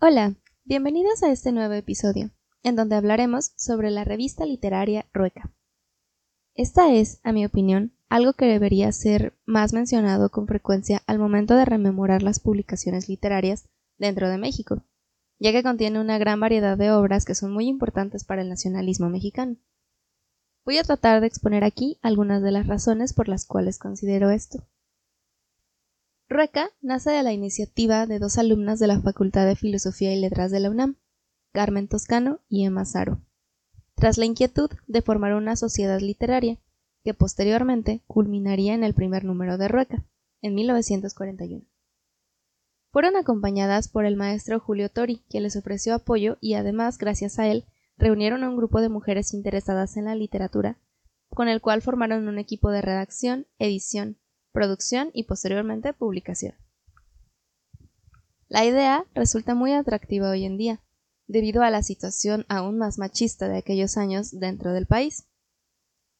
[0.00, 2.30] Hola, bienvenidos a este nuevo episodio,
[2.62, 5.52] en donde hablaremos sobre la revista literaria Rueca.
[6.54, 11.56] Esta es, a mi opinión, algo que debería ser más mencionado con frecuencia al momento
[11.56, 14.84] de rememorar las publicaciones literarias dentro de México,
[15.40, 19.08] ya que contiene una gran variedad de obras que son muy importantes para el nacionalismo
[19.08, 19.56] mexicano.
[20.64, 24.64] Voy a tratar de exponer aquí algunas de las razones por las cuales considero esto.
[26.30, 30.50] Rueca nace de la iniciativa de dos alumnas de la Facultad de Filosofía y Letras
[30.50, 30.96] de la UNAM,
[31.52, 33.22] Carmen Toscano y Emma Saro,
[33.94, 36.58] tras la inquietud de formar una sociedad literaria,
[37.02, 40.04] que posteriormente culminaría en el primer número de Rueca,
[40.42, 41.64] en 1941.
[42.92, 47.46] Fueron acompañadas por el maestro Julio Tori, quien les ofreció apoyo y además, gracias a
[47.46, 47.64] él,
[47.96, 50.78] reunieron a un grupo de mujeres interesadas en la literatura,
[51.30, 54.18] con el cual formaron un equipo de redacción, edición,
[54.58, 56.56] producción y posteriormente publicación.
[58.48, 60.80] La idea resulta muy atractiva hoy en día,
[61.28, 65.28] debido a la situación aún más machista de aquellos años dentro del país.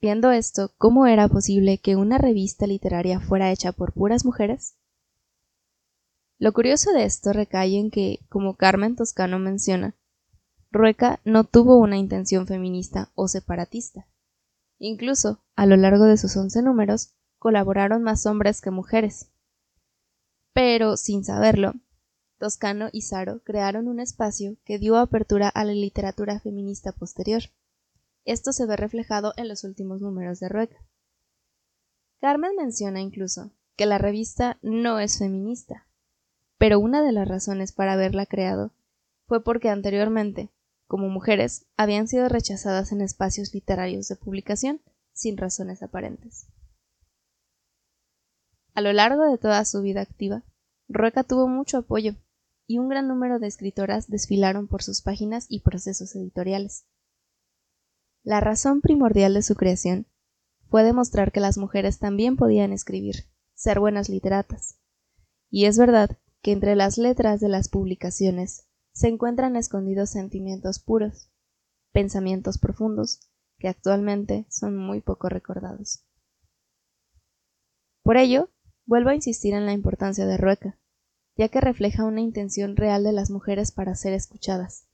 [0.00, 4.74] Viendo esto, ¿cómo era posible que una revista literaria fuera hecha por puras mujeres?
[6.40, 9.94] Lo curioso de esto recae en que, como Carmen Toscano menciona,
[10.72, 14.08] Rueca no tuvo una intención feminista o separatista.
[14.80, 19.30] Incluso, a lo largo de sus once números, colaboraron más hombres que mujeres.
[20.54, 21.74] Pero, sin saberlo,
[22.38, 27.42] Toscano y Saro crearon un espacio que dio apertura a la literatura feminista posterior.
[28.24, 30.78] Esto se ve reflejado en los últimos números de Rueca.
[32.18, 35.86] Carmen menciona incluso que la revista no es feminista,
[36.56, 38.70] pero una de las razones para haberla creado
[39.26, 40.48] fue porque anteriormente,
[40.86, 44.80] como mujeres, habían sido rechazadas en espacios literarios de publicación
[45.12, 46.46] sin razones aparentes.
[48.74, 50.42] A lo largo de toda su vida activa,
[50.88, 52.16] Rueca tuvo mucho apoyo,
[52.66, 56.86] y un gran número de escritoras desfilaron por sus páginas y procesos editoriales.
[58.24, 60.06] La razón primordial de su creación
[60.70, 64.80] fue demostrar que las mujeres también podían escribir, ser buenas literatas.
[65.50, 71.30] Y es verdad que entre las letras de las publicaciones se encuentran escondidos sentimientos puros,
[71.92, 73.20] pensamientos profundos,
[73.58, 76.04] que actualmente son muy poco recordados.
[78.02, 78.50] Por ello,
[78.86, 80.78] Vuelvo a insistir en la importancia de Rueca,
[81.36, 84.86] ya que refleja una intención real de las mujeres para ser escuchadas,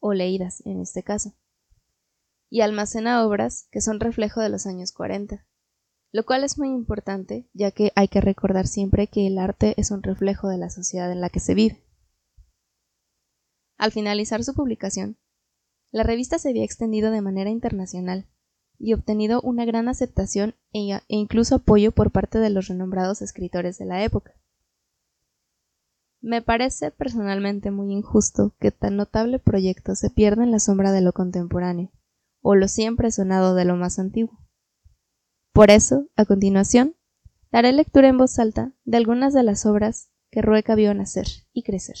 [0.00, 1.34] o leídas en este caso,
[2.50, 5.46] y almacena obras que son reflejo de los años 40,
[6.12, 9.90] lo cual es muy importante, ya que hay que recordar siempre que el arte es
[9.90, 11.84] un reflejo de la sociedad en la que se vive.
[13.76, 15.18] Al finalizar su publicación,
[15.90, 18.28] la revista se había extendido de manera internacional,
[18.78, 23.78] y obtenido una gran aceptación e, e incluso apoyo por parte de los renombrados escritores
[23.78, 24.32] de la época.
[26.20, 31.02] Me parece personalmente muy injusto que tan notable proyecto se pierda en la sombra de
[31.02, 31.90] lo contemporáneo,
[32.40, 34.38] o lo siempre sonado de lo más antiguo.
[35.52, 36.96] Por eso, a continuación,
[37.52, 41.62] daré lectura en voz alta de algunas de las obras que Rueca vio nacer y
[41.62, 41.96] crecer.